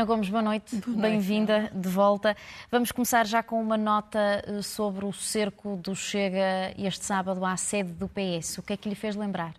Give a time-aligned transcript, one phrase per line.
[0.00, 2.36] Ana Gomes, boa noite, bem-vinda de volta.
[2.70, 7.56] Vamos começar já com uma nota eh, sobre o cerco do Chega este sábado à
[7.56, 8.58] sede do PS.
[8.58, 9.52] O que é que lhe fez lembrar?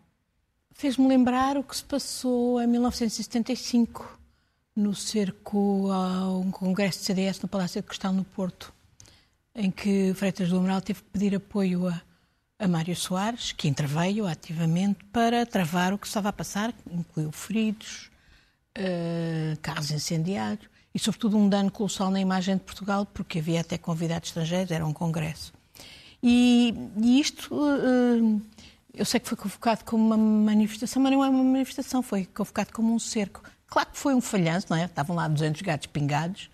[0.71, 4.17] Fez-me lembrar o que se passou em 1975,
[4.73, 8.73] no cerco a um congresso de CDS no Palácio de Cristal, no Porto,
[9.55, 12.01] em que Freitas do Amaral teve que pedir apoio a,
[12.59, 18.09] a Mário Soares, que interveio ativamente para travar o que estava a passar, incluiu feridos,
[18.77, 23.77] uh, carros incendiados e, sobretudo, um dano colossal na imagem de Portugal, porque havia até
[23.77, 25.53] convidados estrangeiros, era um congresso.
[26.23, 28.41] E, e isto, uh,
[28.93, 32.71] eu sei que foi convocado como uma manifestação, mas não é uma manifestação, foi convocado
[32.71, 33.41] como um cerco.
[33.67, 34.85] Claro que foi um falhanço, não é?
[34.85, 36.49] Estavam lá 200 gatos pingados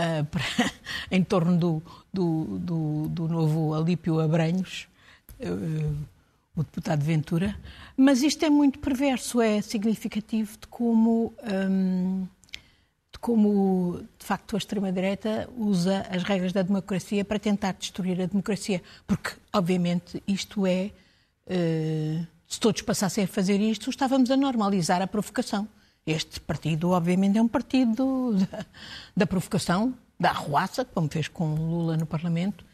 [0.00, 0.42] uh, para,
[1.10, 1.82] em torno do,
[2.12, 4.88] do, do, do novo Alípio Abranhos.
[5.38, 5.94] Uh,
[6.56, 7.56] o deputado Ventura,
[7.96, 12.26] mas isto é muito perverso, é significativo de como, hum,
[13.12, 18.26] de, como de facto, a extrema-direita usa as regras da democracia para tentar destruir a
[18.26, 18.82] democracia.
[19.06, 20.90] Porque, obviamente, isto é.
[21.46, 25.68] Uh, se todos passassem a fazer isto, estávamos a normalizar a provocação.
[26.06, 28.66] Este partido, obviamente, é um partido da,
[29.16, 32.64] da provocação, da arruaça, como fez com Lula no Parlamento,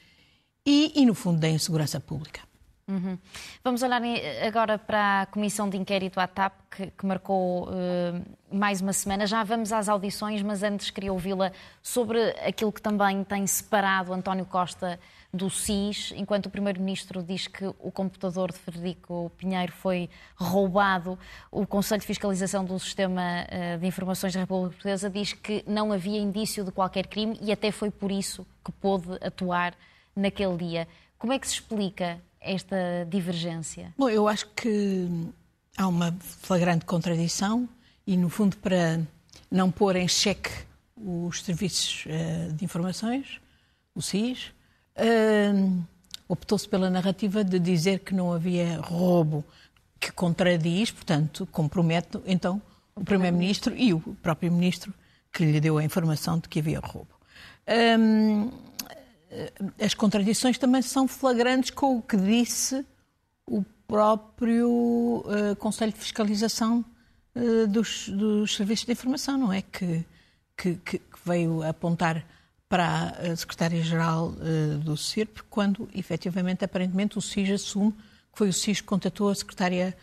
[0.67, 2.41] e, e, no fundo, da insegurança pública.
[2.89, 3.19] Uhum.
[3.65, 4.01] Vamos olhar
[4.47, 9.27] agora para a comissão de inquérito à TAP, que, que marcou uh, mais uma semana.
[9.27, 11.51] Já vamos às audições, mas antes queria ouvi-la
[11.83, 15.01] sobre aquilo que também tem separado António Costa
[15.33, 21.19] do SIS, enquanto o Primeiro-Ministro diz que o computador de Frederico Pinheiro foi roubado,
[21.51, 25.93] o Conselho de Fiscalização do Sistema uh, de Informações da República Portuguesa diz que não
[25.93, 29.75] havia indício de qualquer crime e até foi por isso que pôde atuar
[30.15, 30.89] naquele dia.
[31.19, 33.93] Como é que se explica esta divergência?
[33.99, 35.09] Bom, eu acho que
[35.77, 37.69] há uma flagrante contradição
[38.07, 39.01] e, no fundo, para
[39.51, 40.51] não pôr em xeque
[40.97, 43.41] os serviços uh, de informações,
[43.95, 44.53] o SIS,
[44.96, 45.84] uh,
[46.29, 49.45] optou-se pela narrativa de dizer que não havia roubo,
[49.98, 52.61] que contradiz, portanto, compromete, então,
[52.95, 54.92] o Primeiro-Ministro e o próprio Ministro
[55.33, 57.08] que lhe deu a informação de que havia roubo.
[59.79, 62.85] As contradições também são flagrantes com o que disse
[63.46, 66.85] o próprio uh, Conselho de Fiscalização
[67.35, 69.62] uh, dos, dos, Serviços de Informação, não é?
[69.62, 70.05] Que,
[70.56, 72.24] que, que veio apontar
[72.69, 78.53] para a Secretária-Geral uh, do CIRP, quando efetivamente, aparentemente, o SIS assume que foi o
[78.53, 79.97] SIS que contatou a Secretária,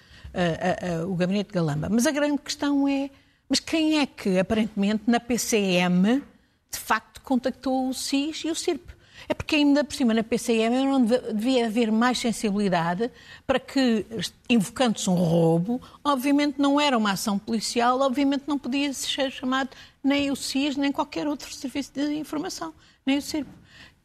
[1.07, 1.88] o Gabinete de Galamba.
[1.88, 3.12] Mas a grande questão é,
[3.47, 6.24] mas quem é que, aparentemente, na PCM,
[6.72, 8.92] de facto, contactou o SIS e o CIRP?
[9.28, 13.09] É porque ainda por cima na PCM não devia haver mais sensibilidade
[13.45, 14.06] para que,
[14.50, 19.69] invocando-se um roubo, obviamente não era uma ação policial, obviamente não podia ser chamado
[20.03, 22.73] nem o SIS, nem qualquer outro serviço de informação,
[23.06, 23.47] nem o CIRP.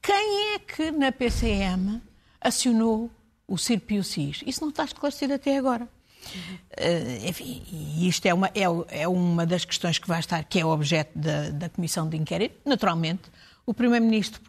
[0.01, 2.01] Quem é que na PCM
[2.41, 3.11] acionou
[3.47, 4.43] o CIRP e o SIS?
[4.47, 5.89] Isso não está esclarecido até agora.
[6.35, 6.55] Uhum.
[6.55, 7.63] Uh, enfim,
[8.01, 11.51] isto é uma, é, é, uma das questões que vai estar, que é objeto da,
[11.51, 12.55] da comissão de inquérito.
[12.65, 13.23] Naturalmente,
[13.69, 14.41] o Primeiro-Ministro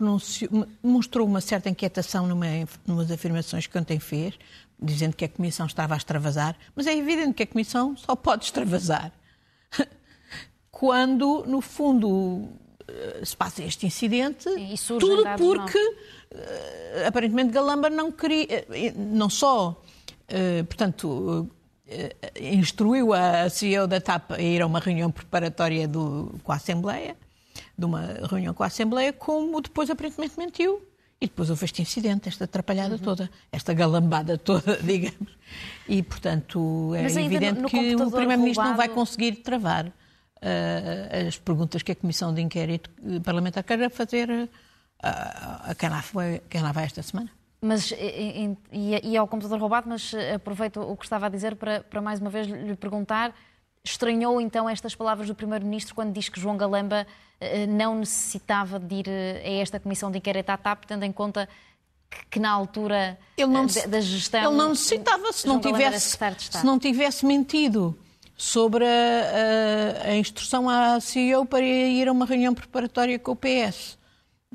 [0.82, 2.46] mostrou uma certa inquietação numa,
[2.88, 4.40] numas afirmações que ontem fez,
[4.82, 8.46] dizendo que a Comissão estava a extravasar, mas é evidente que a Comissão só pode
[8.46, 9.12] extravasar.
[10.72, 12.48] Quando, no fundo,
[12.88, 14.50] eh, se passa este incidente,
[14.88, 15.98] tudo porque,
[16.32, 19.84] eh, aparentemente, Galamba não queria, eh, não só,
[20.66, 21.50] portanto,
[22.40, 27.18] instruiu a CEO da TAP a ir a uma reunião preparatória do, com a Assembleia,
[27.80, 30.86] de uma reunião com a Assembleia, como depois aparentemente mentiu.
[31.22, 33.00] E depois houve este incidente, esta atrapalhada uhum.
[33.00, 35.38] toda, esta galambada toda, digamos.
[35.88, 38.70] E, portanto, é evidente no, no que o Primeiro-Ministro roubado...
[38.70, 42.90] não vai conseguir travar uh, as perguntas que a Comissão de Inquérito
[43.24, 44.50] Parlamentar quer fazer uh,
[45.02, 47.30] a quem lá, foi, quem lá vai esta semana.
[47.62, 51.82] Mas, e, e, e ao computador roubado, mas aproveito o que estava a dizer para,
[51.82, 53.36] para mais uma vez lhe perguntar,
[53.84, 57.08] estranhou então estas palavras do Primeiro-Ministro quando diz que João Galamba
[57.40, 61.12] eh, não necessitava de ir eh, a esta comissão de inquérito à TAP, tendo em
[61.12, 61.48] conta
[62.10, 64.42] que, que na altura ele não, eh, da gestão.
[64.42, 67.98] Ele não necessitava se não, tivesse, se não tivesse mentido
[68.36, 73.36] sobre a, a, a, instrução à CEO para ir a uma reunião preparatória com o
[73.36, 73.98] PS,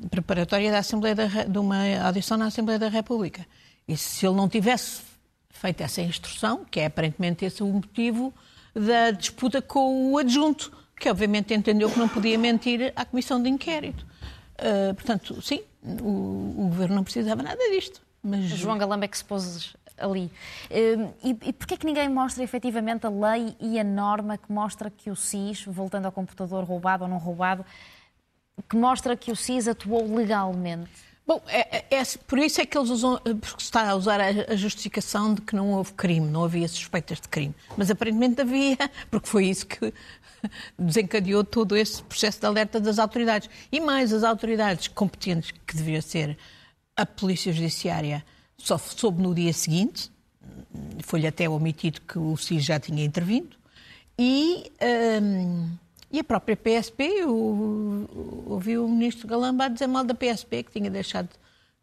[0.09, 3.45] preparatória da Assembleia da, de uma audição na Assembleia da República.
[3.87, 5.01] E se ele não tivesse
[5.49, 8.33] feito essa instrução, que é aparentemente esse o motivo
[8.75, 13.49] da disputa com o adjunto, que obviamente entendeu que não podia mentir à comissão de
[13.49, 14.05] inquérito.
[14.55, 18.01] Uh, portanto, sim, o, o, governo não precisava nada disto.
[18.21, 18.45] Mas...
[18.45, 20.31] João Galamba é que se pôs ali.
[20.69, 24.89] Uh, e, e porquê que ninguém mostra efetivamente a lei e a norma que mostra
[24.89, 27.65] que o SIS, voltando ao computador roubado ou não roubado,
[28.69, 31.14] que mostra que o SIS atuou legalmente?
[31.27, 34.27] Bom, é, é, é, por isso é que eles usam, porque está a usar a,
[34.51, 37.55] a, justificação de que não houve crime, não havia suspeitas de crime.
[37.75, 38.77] Mas aparentemente havia,
[39.09, 39.91] porque foi isso que
[40.77, 43.49] desencadeou todo esse processo de alerta das autoridades.
[43.71, 46.37] E mais, as autoridades competentes, que deveria ser
[46.95, 48.23] a Polícia Judiciária,
[48.55, 50.11] só soube no dia seguinte,
[51.03, 53.57] foi-lhe até omitido que o SIS já tinha intervindo,
[54.17, 54.71] e,
[55.21, 55.71] hum,
[56.15, 61.27] e a própria PSP, ouvi o ministro Galamba dizer mal da PSP, que tinha deixado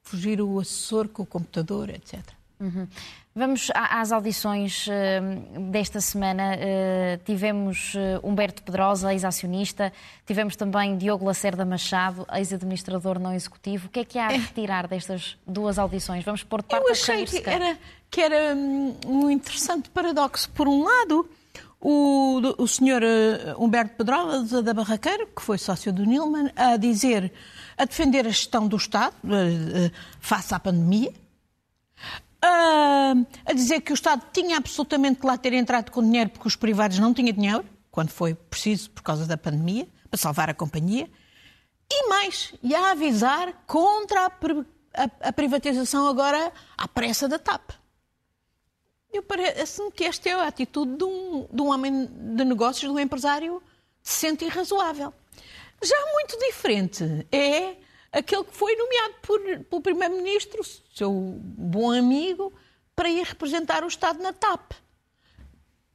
[0.00, 2.18] fugir o assessor com o computador, etc.
[2.58, 2.88] Uhum.
[3.34, 6.56] Vamos às audições uh, desta semana.
[6.56, 9.92] Uh, tivemos uh, Humberto Pedrosa, ex-acionista,
[10.24, 13.88] tivemos também Diogo Lacerda Machado, ex-administrador não executivo.
[13.88, 14.38] O que é que há a é.
[14.38, 16.24] retirar destas duas audições?
[16.24, 17.78] Vamos pôr de parte Eu achei que era,
[18.10, 20.48] que era hum, um interessante paradoxo.
[20.50, 21.28] Por um lado,
[21.82, 23.02] o, o senhor
[23.58, 27.32] Humberto Pedrosa da Barraqueira, que foi sócio do Nilman, a dizer,
[27.76, 29.16] a defender a gestão do Estado
[30.20, 31.12] face à pandemia,
[32.40, 36.54] a dizer que o Estado tinha absolutamente que lá ter entrado com dinheiro porque os
[36.54, 41.10] privados não tinham dinheiro, quando foi preciso por causa da pandemia, para salvar a companhia,
[41.90, 44.32] e mais, e a avisar contra a,
[44.94, 47.81] a, a privatização agora à pressa da TAP.
[49.12, 52.96] Eu parece-me que esta é a atitude de um, de um homem de negócios, de
[52.96, 53.62] um empresário
[54.02, 55.12] decente e razoável.
[55.82, 57.76] Já muito diferente é
[58.10, 60.62] aquele que foi nomeado por, pelo Primeiro-Ministro,
[60.94, 62.52] seu bom amigo,
[62.94, 64.72] para ir representar o Estado na TAP.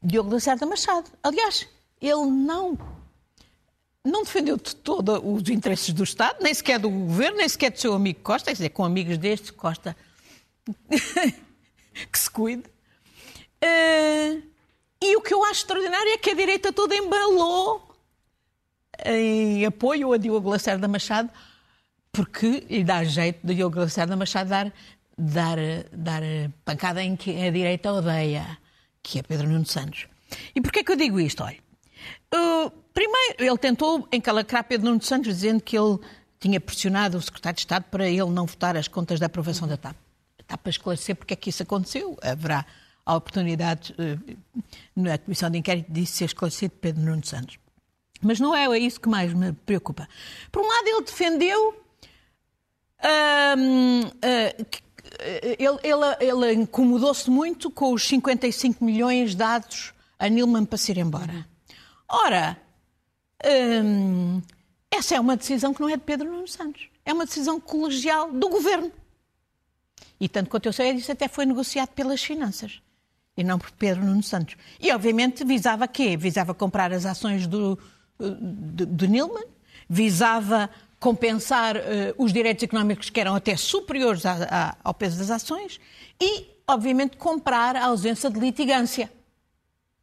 [0.02, 1.10] Diogo Lacerda Machado.
[1.24, 1.68] Aliás,
[2.02, 2.78] ele não,
[4.04, 7.80] não defendeu de todo os interesses do Estado, nem sequer do governo, nem sequer do
[7.80, 9.96] seu amigo Costa, quer dizer, com amigos destes, Costa,
[12.12, 12.77] que se cuide.
[13.64, 14.44] Uh,
[15.02, 17.96] e o que eu acho extraordinário é que a direita toda embalou
[19.06, 21.30] em apoio a Diogo Lacerda Machado
[22.12, 24.74] porque e dá jeito de Diogo Lacerda Machado dar,
[25.16, 25.58] dar,
[25.92, 26.22] dar
[26.66, 28.58] pancada em que a direita odeia,
[29.04, 30.08] que é Pedro Nuno Santos.
[30.56, 31.44] E porquê que eu digo isto?
[31.44, 31.60] Olha,
[32.34, 36.00] uh, primeiro, ele tentou encalacrar Pedro Nuno Santos dizendo que ele
[36.40, 39.78] tinha pressionado o secretário de Estado para ele não votar as contas da aprovação da
[39.78, 39.96] TAP.
[40.40, 42.18] Está para esclarecer porque é que isso aconteceu.
[42.24, 42.66] Haverá
[43.08, 44.38] a oportunidade uh,
[44.94, 47.58] na Comissão de Inquérito de ser esclarecido Pedro Nuno Santos.
[48.22, 50.10] Mas não é isso que mais me preocupa.
[50.52, 51.70] Por um lado, ele defendeu
[53.00, 53.58] uh,
[55.58, 60.98] ele, ele, ele incomodou-se muito com os 55 milhões dados a Nilman para se ir
[60.98, 61.48] embora.
[62.10, 62.58] Ora,
[64.92, 66.90] essa é uma decisão que não é de Pedro Nuno Santos.
[67.06, 68.92] É uma decisão colegial do governo.
[70.20, 72.82] E tanto quanto eu sei, isso até foi negociado pelas finanças
[73.38, 74.56] e não por Pedro Nuno Santos.
[74.80, 76.18] E, obviamente, visava quê?
[76.18, 77.78] Visava comprar as ações do,
[78.20, 79.46] do, do Nilman,
[79.88, 80.70] visava
[81.00, 81.80] compensar uh,
[82.18, 85.80] os direitos económicos que eram até superiores a, a, ao peso das ações
[86.20, 89.12] e, obviamente, comprar a ausência de litigância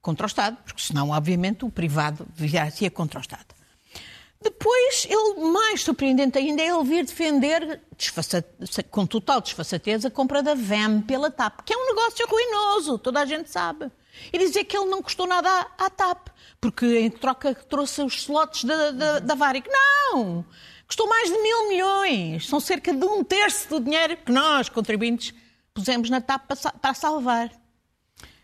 [0.01, 3.54] contra o Estado, porque senão, obviamente, o privado viria-se contra o Estado.
[4.45, 7.81] Depois, ele, mais surpreendente ainda, é ele vir defender,
[8.91, 13.21] com total desfaçatez, a compra da VEM pela TAP, que é um negócio ruinoso, toda
[13.21, 13.91] a gente sabe.
[14.31, 16.29] E dizer que ele não custou nada à, à TAP,
[16.61, 19.67] porque em troca trouxe os slots da, da, da Varic.
[19.67, 20.45] Não!
[20.87, 22.47] Custou mais de mil milhões.
[22.47, 25.33] São cerca de um terço do dinheiro que nós, contribuintes,
[25.73, 27.51] pusemos na TAP para salvar.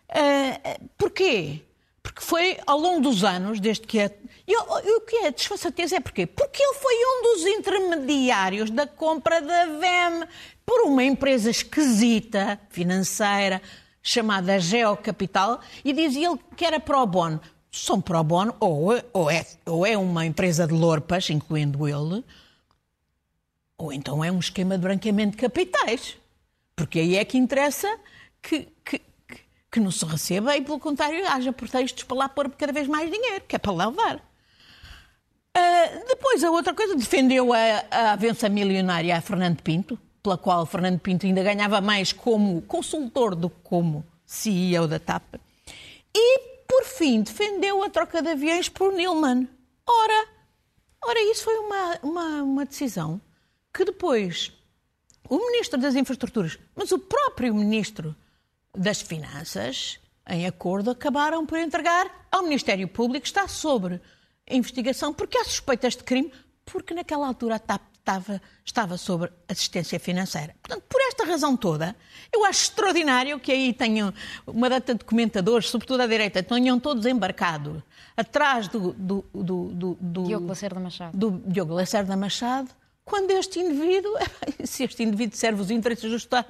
[0.08, 1.60] Uh, porquê?
[2.02, 4.16] Porque foi ao longo dos anos, desde que é.
[4.46, 6.26] E o que é desfaçatez é porquê?
[6.26, 10.26] Porque ele foi um dos intermediários da compra da VEM
[10.66, 13.62] por uma empresa esquisita, financeira,
[14.02, 17.40] chamada Geocapital, e dizia ele que era pro bono
[17.70, 22.24] são pro bono, ou, ou, é, ou é uma empresa de lorpas, incluindo ele,
[23.78, 26.16] ou então é um esquema de branqueamento de capitais.
[26.74, 27.88] Porque aí é que interessa
[28.42, 29.00] que, que,
[29.70, 33.10] que não se receba e, pelo contrário, haja pretextos para lá pôr cada vez mais
[33.10, 34.16] dinheiro, que é para levar.
[35.56, 37.58] Uh, depois, a outra coisa, defendeu a,
[37.90, 43.34] a avença milionária a Fernando Pinto, pela qual Fernando Pinto ainda ganhava mais como consultor
[43.34, 45.36] do que como CEO da TAP.
[46.14, 49.48] E por fim, defendeu a troca de aviões por Nilman.
[49.86, 50.28] Ora,
[51.02, 53.20] ora isso foi uma, uma, uma decisão
[53.74, 54.52] que depois
[55.28, 58.14] o Ministro das Infraestruturas, mas o próprio Ministro
[58.76, 59.98] das Finanças,
[60.28, 64.00] em acordo, acabaram por entregar ao Ministério Público, está sobre
[64.48, 66.32] investigação, porque há suspeitas de crime,
[66.64, 70.54] porque naquela altura a TAP estava, estava sobre assistência financeira.
[70.62, 71.94] Portanto, por esta razão toda,
[72.32, 74.12] eu acho extraordinário que aí tenham
[74.46, 77.82] uma data de comentadores, sobretudo à direita, tenham todos embarcado
[78.16, 81.16] atrás do, do, do, do, do Diogo Lacerda Machado.
[81.16, 82.70] Do Diogo Lacerda Machado,
[83.04, 84.12] quando este indivíduo,
[84.64, 86.48] se este indivíduo serve os interesses do Estado,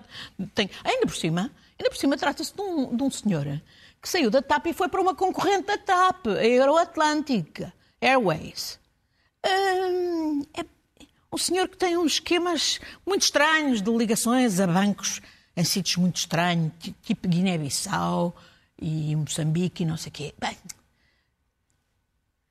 [0.54, 3.60] tem, ainda por cima, ainda por cima trata-se de um, de um senhor
[4.00, 7.66] que saiu da TAP e foi para uma concorrente da TAP, a Euroatlantic
[8.00, 8.78] Airways.
[9.44, 10.64] Hum, é
[11.32, 15.20] um senhor que tem uns esquemas muito estranhos de ligações a bancos
[15.56, 16.72] em sítios muito estranhos,
[17.02, 18.34] tipo Guiné-Bissau
[18.80, 20.34] e Moçambique e não sei o quê.
[20.38, 20.56] Bem,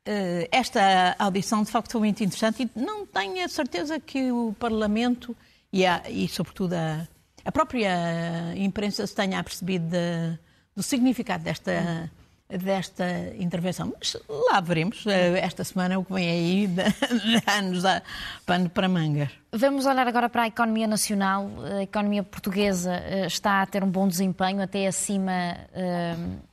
[0.05, 4.53] eh, esta audição de facto foi muito interessante e não tenho a certeza que o
[4.53, 5.35] Parlamento
[5.73, 7.07] e, a, e sobretudo, a,
[7.49, 10.39] a, própria imprensa se tenha apercebido de,
[10.75, 12.11] do significado desta,
[12.47, 13.05] desta
[13.37, 13.93] intervenção.
[13.97, 18.01] Mas lá veremos eh, esta semana o que vem aí de, de anos a
[18.45, 19.29] pano para mangas.
[19.51, 21.49] Vamos olhar agora para a economia nacional.
[21.77, 25.57] A economia portuguesa eh, está a ter um bom desempenho, até acima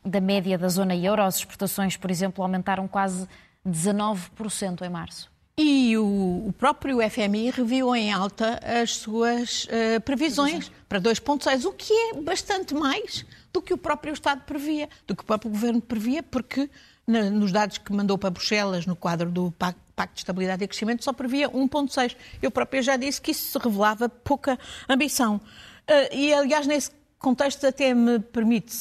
[0.05, 1.23] da média da zona euro.
[1.23, 3.29] As exportações, por exemplo, aumentaram quase
[3.67, 5.36] 19% em março.
[5.59, 11.73] E o, o, próprio FMI reviu em alta as suas uh, previsões para 2,6, o
[11.73, 15.81] que é bastante mais do que o próprio Estado previa, do que o próprio Governo
[15.81, 16.69] previa, porque
[17.07, 20.69] na, nos dados que mandou para Bruxelas, no quadro do Pacto, Pacto de Estabilidade e
[20.69, 22.15] Crescimento, só previa 1,6.
[22.43, 25.37] Eu própria já disse que isso se revelava pouca ambição.
[25.37, 28.77] Uh, e, aliás, nesse contexto até me permite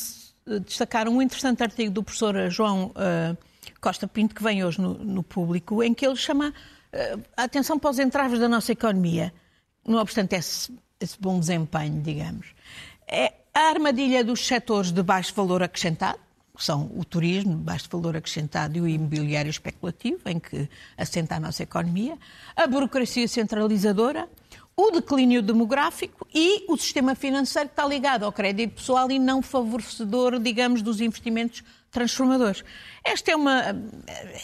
[0.65, 3.37] destacar um interessante artigo do professor João uh,
[3.79, 7.77] Costa Pinto, que vem hoje no, no público, em que ele chama uh, a atenção
[7.79, 9.33] para os entraves da nossa economia,
[9.87, 12.47] não obstante esse, esse bom desempenho, digamos.
[13.07, 16.19] É a armadilha dos setores de baixo valor acrescentado,
[16.55, 21.39] que são o turismo baixo valor acrescentado e o imobiliário especulativo, em que assenta a
[21.39, 22.17] nossa economia,
[22.55, 24.27] a burocracia centralizadora,
[24.75, 29.41] o declínio demográfico e o sistema financeiro que está ligado ao crédito pessoal e não
[29.41, 31.63] favorecedor, digamos, dos investimentos
[31.95, 32.63] transformadores.
[33.03, 33.63] Esta é uma.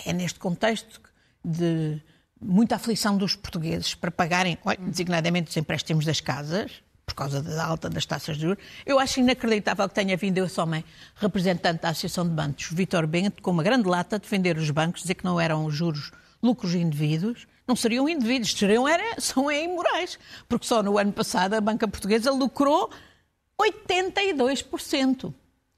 [0.05, 1.01] É neste contexto
[1.43, 2.01] de
[2.39, 7.89] muita aflição dos portugueses para pagarem, designadamente, os empréstimos das casas, por causa da alta
[7.89, 8.63] das taxas de juros.
[8.85, 10.83] Eu acho inacreditável que tenha vindo esse homem,
[11.15, 15.15] representante da Associação de Bancos, Vitor Bento, com uma grande lata, defender os bancos, dizer
[15.15, 17.47] que não eram juros lucros indevidos.
[17.67, 20.17] Não seriam indevidos, seriam, era, são imorais.
[20.47, 22.89] Porque só no ano passado a banca portuguesa lucrou
[23.59, 25.33] 82%.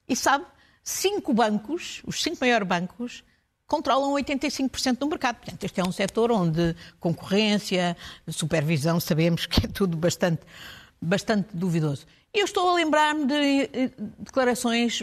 [0.07, 0.45] E sabe,
[0.83, 3.23] cinco bancos, os cinco maiores bancos,
[3.65, 5.37] controlam 85% do mercado.
[5.37, 7.95] Portanto, este é um setor onde concorrência,
[8.27, 10.41] supervisão, sabemos que é tudo bastante,
[11.01, 12.05] bastante duvidoso.
[12.33, 15.01] Eu estou a lembrar-me de eh, declarações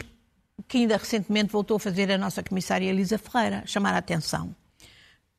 [0.67, 4.55] que ainda recentemente voltou a fazer a nossa comissária Elisa Ferreira, chamar a atenção.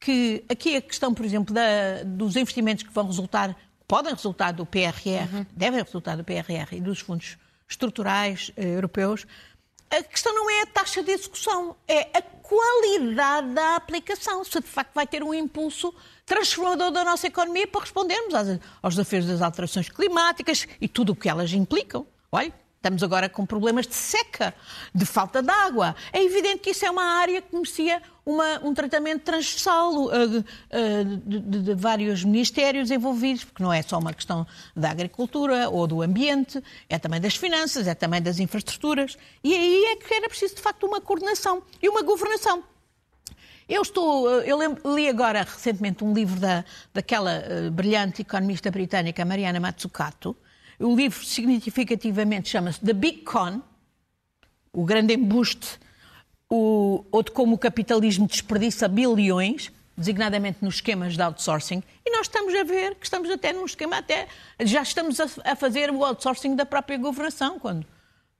[0.00, 3.56] Que aqui a questão, por exemplo, da, dos investimentos que vão resultar,
[3.86, 5.46] podem resultar do PRR, uhum.
[5.54, 9.26] devem resultar do PRR e dos fundos estruturais eh, europeus,
[9.92, 14.42] a questão não é a taxa de execução, é a qualidade da aplicação.
[14.42, 15.94] Se de facto vai ter um impulso
[16.24, 18.34] transformador da nossa economia para respondermos
[18.82, 22.06] aos desafios das alterações climáticas e tudo o que elas implicam.
[22.30, 24.52] Olha, Estamos agora com problemas de seca,
[24.92, 25.94] de falta de água.
[26.12, 30.42] É evidente que isso é uma área que merecia uma, um tratamento transversal uh, uh,
[31.24, 35.86] de, de, de, vários ministérios envolvidos, porque não é só uma questão da agricultura ou
[35.86, 39.16] do ambiente, é também das finanças, é também das infraestruturas.
[39.44, 42.64] E aí é que era preciso, de facto, uma coordenação e uma governação.
[43.68, 44.58] Eu estou, eu
[44.92, 50.36] li agora recentemente um livro da, daquela uh, brilhante economista britânica Mariana Mazzucato,
[50.82, 53.62] o livro significativamente chama-se The Big Con,
[54.72, 55.78] o grande embuste,
[56.50, 62.22] o, ou de como o capitalismo desperdiça bilhões, designadamente nos esquemas de outsourcing, e nós
[62.26, 64.26] estamos a ver que estamos até num esquema, até
[64.60, 67.86] já estamos a, a fazer o outsourcing da própria governação, quando,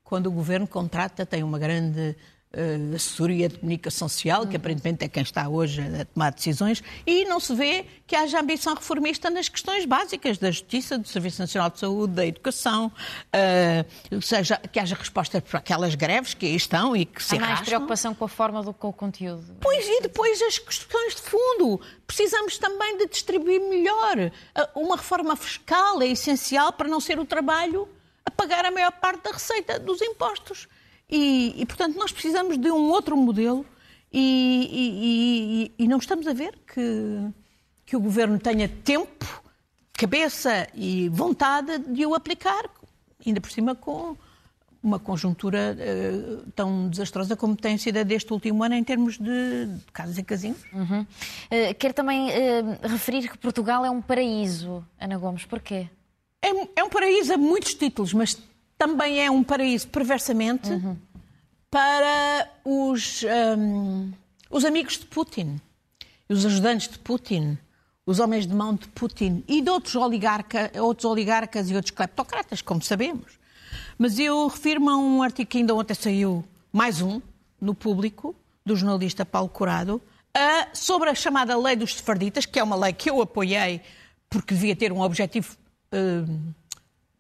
[0.03, 2.17] quando o governo contrata, tem uma grande
[2.55, 7.25] uh, assessoria de comunicação social, que aparentemente é quem está hoje a tomar decisões, e
[7.25, 11.71] não se vê que haja ambição reformista nas questões básicas da justiça, do Serviço Nacional
[11.71, 12.93] de Saúde, da educação,
[13.35, 17.41] uh, seja, que haja resposta para aquelas greves que aí estão e que se Há
[17.41, 17.67] mais arrastam.
[17.67, 19.57] preocupação com a forma do que com o conteúdo.
[19.61, 21.81] Pois, e depois as questões de fundo.
[22.07, 24.31] Precisamos também de distribuir melhor.
[24.75, 27.89] Uma reforma fiscal é essencial para não ser o trabalho
[28.25, 30.69] a pagar a maior parte da receita dos impostos.
[31.13, 33.67] E, e, portanto, nós precisamos de um outro modelo
[34.11, 37.29] e, e, e, não estamos a ver que,
[37.85, 39.43] que o governo tenha tempo,
[39.93, 42.65] cabeça e vontade de o aplicar,
[43.27, 44.17] ainda por cima com
[44.83, 49.67] uma conjuntura uh, tão desastrosa como tem sido a deste último ano em termos de,
[49.67, 50.59] de casas e casinhos.
[50.73, 51.03] Uhum.
[51.03, 55.45] Uh, quero também uh, referir que Portugal é um paraíso, Ana Gomes.
[55.45, 55.91] Porquê?
[56.41, 58.37] É, é um paraíso a muitos títulos, mas
[58.83, 60.97] também é um paraíso perversamente uhum.
[61.71, 63.23] para os,
[63.57, 64.11] um,
[64.51, 65.61] os amigos de Putin,
[66.29, 67.57] os ajudantes de Putin,
[68.05, 72.61] os homens de mão de Putin e de outros, oligarca, outros oligarcas e outros cleptocratas,
[72.61, 73.39] como sabemos.
[73.97, 77.23] Mas eu refiro-me a um artigo que ainda ontem saiu, mais um,
[77.61, 78.35] no público,
[78.67, 80.03] do jornalista Paulo Curado,
[80.35, 83.81] a, sobre a chamada Lei dos Sefarditas, que é uma lei que eu apoiei
[84.29, 85.57] porque devia ter um objetivo
[85.95, 86.55] uh,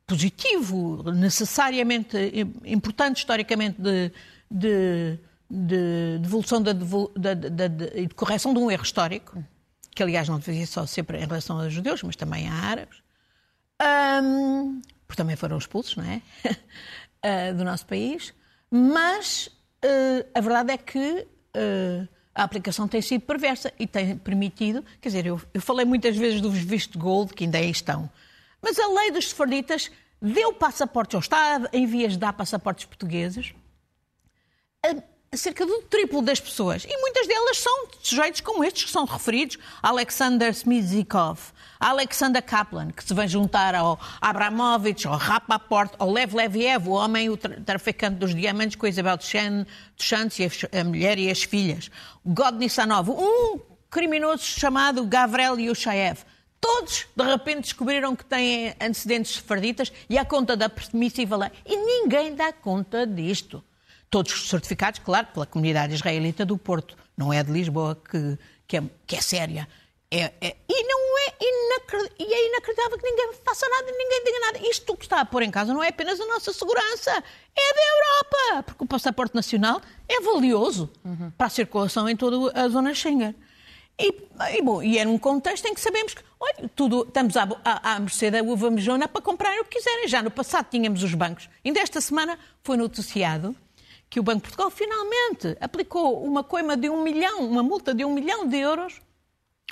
[0.06, 2.16] positivo, necessariamente
[2.64, 4.12] importante historicamente de,
[4.50, 5.18] de,
[5.48, 7.68] de devolução da, de,
[8.06, 9.42] de correção de um erro histórico,
[9.94, 13.02] que aliás não fazia só sempre em relação aos judeus, mas também a árabes.
[14.22, 16.22] Um, porque também foram expulsos, não é?
[17.50, 18.32] uh, do nosso país.
[18.70, 19.48] Mas
[19.84, 24.84] uh, a verdade é que uh, a aplicação tem sido perversa e tem permitido.
[25.00, 28.10] Quer dizer, eu, eu falei muitas vezes dos vistos de gold, que ainda aí estão.
[28.62, 29.90] Mas a lei dos sefarditas
[30.20, 33.52] deu passaportes, ou está em vias de dar passaportes portugueses
[35.36, 36.84] cerca do triplo das pessoas.
[36.84, 41.38] E muitas delas são sujeitos como estes que são referidos, Alexander Smizikov,
[41.80, 47.30] Alexander Kaplan, que se vai juntar ao Abramovich, ao Rapaport, ao Lev Leviev, o homem,
[47.30, 51.90] o traficante dos diamantes, com a Isabel Duchantes e a mulher e as filhas.
[52.26, 53.58] Godny Sanov, um
[53.90, 56.24] criminoso chamado Gavrel Yushaev.
[56.62, 61.50] Todos, de repente, descobriram que têm antecedentes sefarditas e à conta da permissível lei.
[61.66, 63.64] E ninguém dá conta disto
[64.08, 66.96] todos certificados, claro, pela comunidade israelita do Porto.
[67.16, 68.38] Não é de Lisboa, que,
[68.68, 69.66] que, é, que é séria.
[70.08, 71.34] É, é, e não é,
[72.20, 74.58] e é inacreditável que ninguém faça nada, ninguém diga nada.
[74.68, 77.80] Isto que está a pôr em causa não é apenas a nossa segurança, é da
[77.96, 81.32] Europa, porque o passaporte nacional é valioso uhum.
[81.36, 83.34] para a circulação em toda a zona Schengen.
[84.02, 87.48] E, e, bom, e é num contexto em que sabemos que olha, tudo, estamos à,
[87.64, 90.08] à, à mercê da uva mejona para comprar o que quiserem.
[90.08, 91.48] Já no passado tínhamos os bancos.
[91.64, 93.54] Ainda esta semana foi noticiado
[94.10, 98.04] que o Banco de Portugal finalmente aplicou uma coima de um milhão, uma multa de
[98.04, 99.00] um milhão de euros,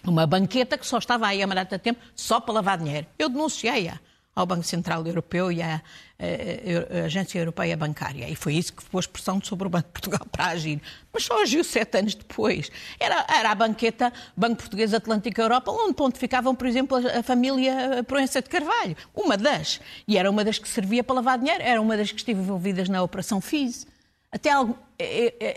[0.05, 3.07] uma banqueta que só estava aí data de tempo só para lavar dinheiro.
[3.19, 4.01] Eu denunciei-a
[4.41, 5.81] ao Banco Central Europeu e à
[6.19, 8.29] eh, eh, Agência Europeia Bancária.
[8.29, 10.81] E foi isso que pôs pressão sobre o Banco de Portugal para agir.
[11.13, 12.71] Mas só agiu sete anos depois.
[12.99, 18.41] Era, era a banqueta Banco Português Atlântico Europa, onde pontificavam, por exemplo, a família Proença
[18.43, 18.97] de Carvalho.
[19.15, 19.81] Uma das.
[20.07, 21.63] E era uma das que servia para lavar dinheiro.
[21.63, 23.87] Era uma das que esteve envolvidas na Operação FIS.
[24.33, 24.51] Até,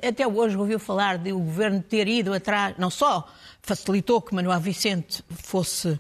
[0.08, 3.30] até hoje ouviu falar de o governo ter ido atrás, não só
[3.62, 6.00] facilitou que Manuel Vicente fosse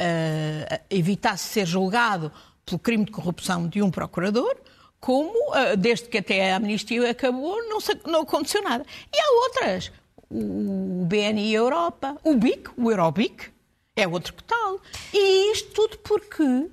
[0.00, 2.32] uh, evitasse ser julgado
[2.64, 4.56] pelo crime de corrupção de um procurador,
[4.98, 8.84] como uh, desde que até a amnistia acabou não, não aconteceu nada.
[9.12, 9.92] E há outras,
[10.30, 13.50] o BNI Europa, o BIC, o Eurobic,
[13.96, 14.80] é outro que tal.
[15.12, 16.70] E isto tudo porque uh,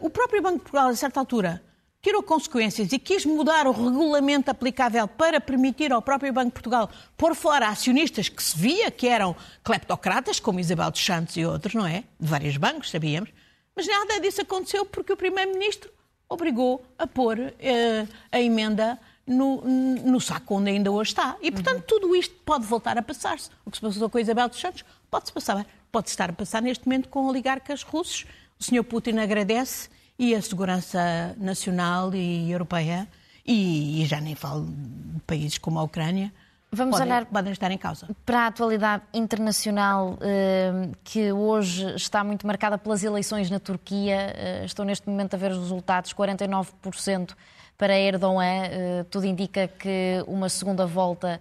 [0.00, 1.62] o próprio Banco de Portugal, a certa altura,
[2.02, 6.90] tirou consequências e quis mudar o regulamento aplicável para permitir ao próprio Banco de Portugal
[7.16, 11.74] pôr fora acionistas que se via que eram cleptocratas, como Isabel dos Santos e outros,
[11.74, 12.02] não é?
[12.18, 13.30] De vários bancos, sabíamos.
[13.76, 15.90] Mas nada disso aconteceu porque o Primeiro-Ministro
[16.28, 21.36] obrigou a pôr uh, a emenda no, no, saco onde ainda hoje está.
[21.40, 21.86] E, portanto, uhum.
[21.86, 23.48] tudo isto pode voltar a passar-se.
[23.64, 25.64] O que se passou com Isabel dos Santos pode-se passar.
[25.92, 28.26] Pode estar a passar neste momento com oligarcas russos.
[28.58, 28.82] O Sr.
[28.82, 29.88] Putin agradece
[30.22, 33.08] e a segurança nacional e europeia,
[33.44, 36.32] e, e já nem falo de países como a Ucrânia,
[36.70, 38.08] Vamos podem, olhar podem estar em causa.
[38.24, 44.32] Para a atualidade internacional, eh, que hoje está muito marcada pelas eleições na Turquia.
[44.36, 47.36] Eh, estou neste momento a ver os resultados: 49%
[47.76, 48.42] para Erdogan.
[48.44, 51.40] Eh, tudo indica que uma segunda volta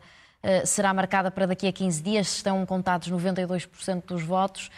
[0.66, 2.36] será marcada para daqui a 15 dias.
[2.38, 4.72] Estão contados 92% dos votos.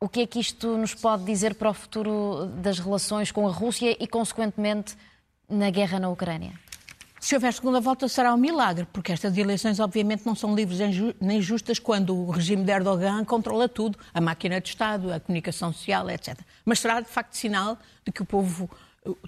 [0.00, 3.50] O que é que isto nos pode dizer para o futuro das relações com a
[3.50, 4.96] Rússia e, consequentemente,
[5.48, 6.52] na guerra na Ucrânia?
[7.18, 10.78] Se houver segunda volta será um milagre, porque estas eleições obviamente não são livres
[11.20, 15.72] nem justas quando o regime de Erdogan controla tudo, a máquina de Estado, a comunicação
[15.72, 16.38] social, etc.
[16.64, 18.70] Mas será de facto sinal de que o povo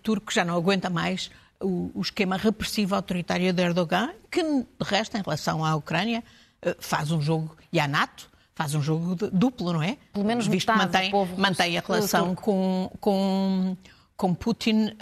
[0.05, 5.23] turco já não aguenta mais o, esquema repressivo autoritário de Erdogan, que de resto, em
[5.23, 6.23] relação à Ucrânia,
[6.63, 8.30] eh, faz um jogo, e à NATO,
[8.61, 9.97] faz um jogo duplo, não é?
[10.13, 13.75] Pelo menos Visto mantém, mantém a relação com, com,
[14.15, 14.97] com Putin uh,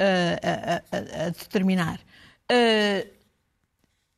[0.92, 1.98] a, a, a, determinar.
[2.48, 3.04] Uh,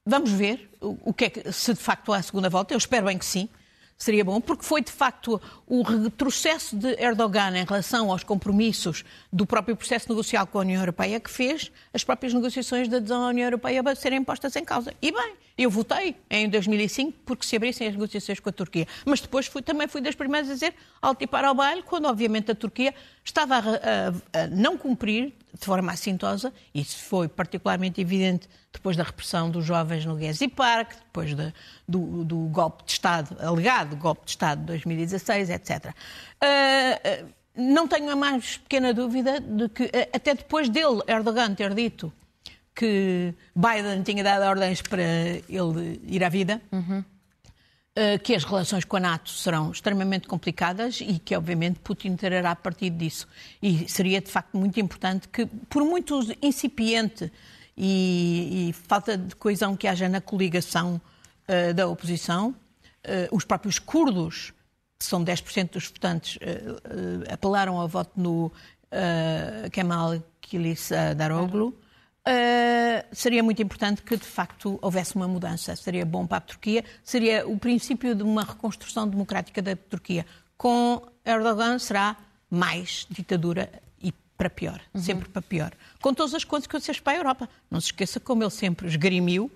[0.04, 2.74] vamos ver o, o que é que, se de facto há a segunda volta.
[2.74, 3.48] Eu espero bem que sim.
[3.96, 9.46] seria bom, porque foi de facto o retrocesso de Erdogan em relação aos compromissos do
[9.46, 13.28] próprio processo negocial com a União Europeia que fez as próprias negociações da adesão à
[13.28, 14.92] União Europeia serem postas em causa.
[15.00, 18.86] E bem, eu votei em 2005 porque se abrissem as negociações com a Turquia.
[19.04, 22.54] Mas depois fui, também fui das primeiras a dizer altipar ao baile, quando obviamente a
[22.54, 28.48] Turquia estava a, a, a não cumprir de forma assintosa, e isso foi particularmente evidente
[28.72, 31.52] depois da repressão dos jovens no Gezi Park, depois de,
[31.86, 35.86] do, do, golpe de Estado, alegado golpe de Estado de 2016, etc.
[35.86, 41.74] Uh, não tenho a mais pequena dúvida de que, uh, até depois dele, Erdogan, ter
[41.74, 42.12] dito
[42.74, 45.02] que Biden tinha dado ordens para
[45.48, 47.04] ele ir à vida, uhum.
[48.22, 52.96] que as relações com a NATO serão extremamente complicadas e que, obviamente, Putin terá partido
[52.96, 53.28] disso.
[53.60, 57.30] E seria, de facto, muito importante que, por muito incipiente
[57.82, 61.00] e, e falta de coesão que haja na coligação
[61.48, 64.52] uh, da oposição, uh, os próprios curdos,
[64.98, 68.52] que são 10% dos votantes, uh, apelaram ao voto no
[69.72, 71.72] Kemal Kılıçdaroğlu.
[72.26, 75.74] Uh, seria muito importante que, de facto, houvesse uma mudança.
[75.74, 80.26] Seria bom para a Turquia, seria o princípio de uma reconstrução democrática da Turquia.
[80.56, 82.16] Com Erdogan será
[82.50, 83.70] mais ditadura
[84.02, 85.00] e para pior, uhum.
[85.00, 85.72] sempre para pior.
[86.02, 87.48] Com todas as consequências para a Europa.
[87.70, 89.50] Não se esqueça como ele sempre esgrimiu,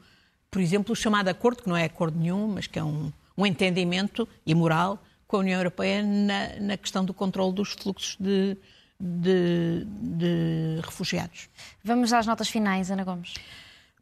[0.50, 3.44] por exemplo, o chamado acordo, que não é acordo nenhum, mas que é um, um
[3.44, 8.56] entendimento imoral com a União Europeia na, na questão do controle dos fluxos de,
[9.04, 11.50] de, de refugiados.
[11.84, 13.34] Vamos às notas finais, Ana Gomes.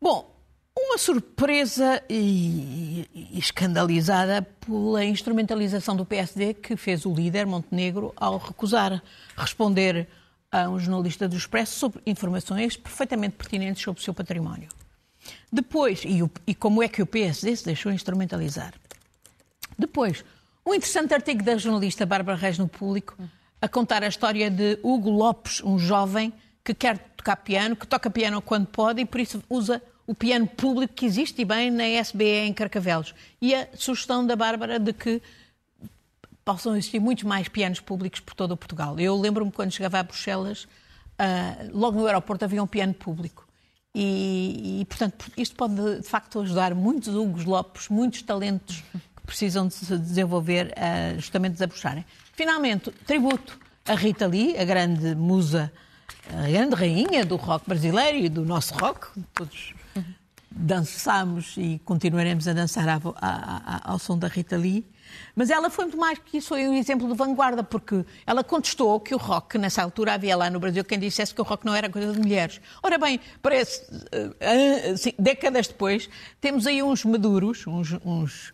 [0.01, 0.33] Bom,
[0.79, 8.39] uma surpresa e, e, escandalizada pela instrumentalização do PSD que fez o líder Montenegro ao
[8.39, 9.03] recusar
[9.37, 10.09] responder
[10.51, 14.69] a um jornalista do Expresso sobre informações perfeitamente pertinentes sobre o seu património.
[15.51, 18.75] Depois, e, o, e como é que o PSD se deixou instrumentalizar?
[19.79, 20.25] Depois,
[20.65, 23.17] um interessante artigo da jornalista Bárbara Reis no Público
[23.63, 26.33] a contar a história de Hugo Lopes, um jovem
[26.65, 30.49] que quer tocar piano, que toca piano quando pode e por isso usa o piano
[30.49, 33.15] público que existe e bem na SBE em Carcavelos.
[33.41, 35.23] E a sugestão da Bárbara de que
[36.45, 38.99] possam existir muitos mais pianos públicos por todo o Portugal.
[38.99, 43.47] Eu lembro-me quando chegava a Bruxelas, uh, logo no aeroporto havia um piano público.
[43.95, 48.83] E, e, portanto, isto pode de facto ajudar muitos Hugos Lopes, muitos talentos
[49.33, 52.05] precisam de se desenvolver a justamente desabrocharem.
[52.35, 55.73] Finalmente, tributo a Rita Lee, a grande musa,
[56.29, 59.09] a grande rainha do rock brasileiro e do nosso rock.
[59.33, 59.73] Todos
[60.51, 63.01] dançamos e continuaremos a dançar
[63.83, 64.85] ao, som da Rita Lee.
[65.35, 69.01] Mas ela foi muito mais que isso, foi um exemplo de vanguarda, porque ela contestou
[69.01, 71.75] que o rock, nessa altura havia lá no Brasil quem dissesse que o rock não
[71.75, 72.61] era coisa de mulheres.
[72.83, 73.83] Ora bem, parece,
[74.93, 78.53] assim, décadas depois, temos aí uns maduros, uns, uns,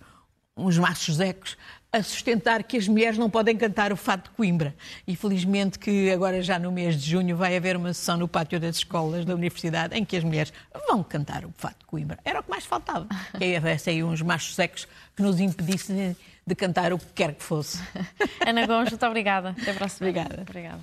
[0.59, 1.57] uns machos ecos,
[1.91, 4.75] a sustentar que as mulheres não podem cantar o fado de Coimbra.
[5.07, 8.61] E felizmente que agora já no mês de junho vai haver uma sessão no pátio
[8.61, 10.53] das escolas da universidade em que as mulheres
[10.87, 12.19] vão cantar o fado de Coimbra.
[12.25, 13.07] Era o que mais faltava.
[13.39, 16.17] Que houvesse aí uns machos secos que nos impedissem
[16.47, 17.79] de cantar o que quer que fosse.
[18.47, 19.51] Ana Gomes, muito obrigada.
[19.51, 20.09] Até a próxima.
[20.09, 20.43] Obrigada.
[20.43, 20.81] Obrigada.